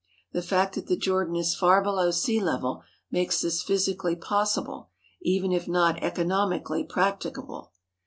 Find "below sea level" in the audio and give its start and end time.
1.83-2.81